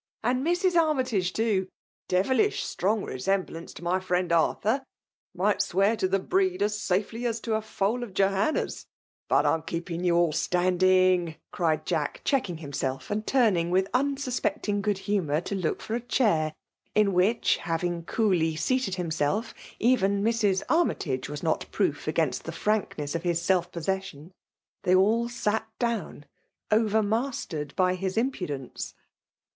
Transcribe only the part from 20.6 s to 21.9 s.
Armytage was not